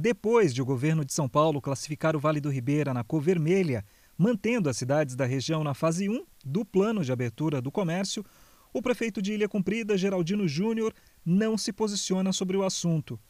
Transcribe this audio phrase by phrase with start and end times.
[0.00, 3.84] Depois de o governo de São Paulo classificar o Vale do Ribeira na cor vermelha,
[4.16, 8.24] mantendo as cidades da região na fase 1 do plano de abertura do comércio,
[8.72, 13.20] o prefeito de Ilha Cumprida, Geraldino Júnior, não se posiciona sobre o assunto.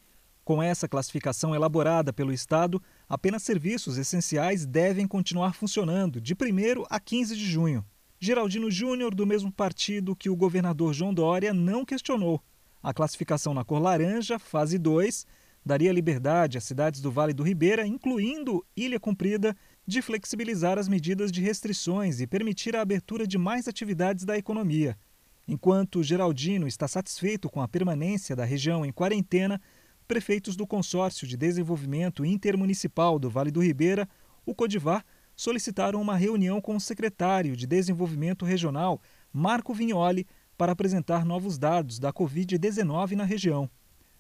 [0.45, 7.01] Com essa classificação elaborada pelo Estado, apenas serviços essenciais devem continuar funcionando de 1 a
[7.01, 7.85] 15 de junho.
[8.21, 12.41] Geraldino Júnior, do mesmo partido que o governador João Dória, não questionou.
[12.81, 15.27] A classificação na cor laranja, fase 2,
[15.71, 19.57] daria liberdade às cidades do Vale do Ribeira, incluindo Ilha Cumprida,
[19.87, 24.99] de flexibilizar as medidas de restrições e permitir a abertura de mais atividades da economia.
[25.47, 29.61] Enquanto Geraldino está satisfeito com a permanência da região em quarentena,
[30.09, 34.09] prefeitos do Consórcio de Desenvolvimento Intermunicipal do Vale do Ribeira,
[34.45, 35.05] o Codivar,
[35.37, 39.01] solicitaram uma reunião com o secretário de Desenvolvimento Regional,
[39.33, 40.27] Marco Vignoli,
[40.59, 43.71] para apresentar novos dados da Covid-19 na região.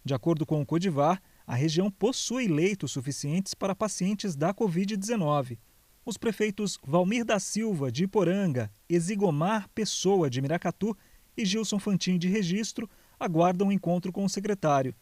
[0.05, 5.59] De acordo com o Codivar, a região possui leitos suficientes para pacientes da Covid-19.
[6.07, 10.97] Os prefeitos Valmir da Silva, de Iporanga, Exigomar Pessoa, de Miracatu
[11.37, 14.95] e Gilson Fantin, de Registro, aguardam um encontro com o secretário.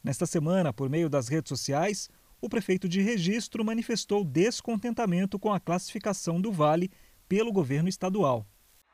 [0.00, 2.08] Nesta semana, por meio das redes sociais,
[2.40, 6.92] o prefeito de Registro manifestou descontentamento com a classificação do Vale
[7.28, 8.46] pelo governo estadual.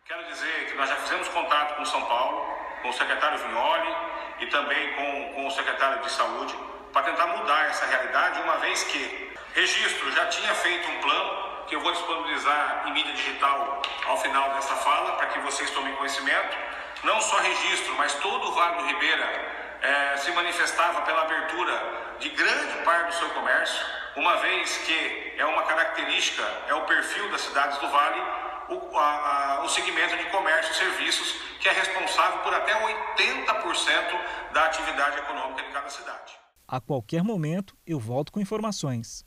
[0.07, 2.41] Quero dizer que nós já fizemos contato com São Paulo,
[2.81, 3.91] com o secretário Vignoli
[4.41, 8.85] e também com, com o secretário de Saúde para tentar mudar essa realidade, uma vez
[8.85, 14.17] que registro já tinha feito um plano que eu vou disponibilizar em mídia digital ao
[14.21, 16.57] final desta fala, para que vocês tomem conhecimento.
[17.03, 19.27] Não só registro, mas todo o Vale do Ribeira
[19.83, 23.85] é, se manifestava pela abertura de grande parte do seu comércio,
[24.15, 28.23] uma vez que é uma característica, é o perfil das cidades do Vale,
[28.69, 34.21] o, a, a, o segmento de comércio e serviços, que é responsável por até 80%
[34.53, 36.45] da atividade econômica de cada cidade.
[36.67, 39.27] A qualquer momento, eu volto com informações.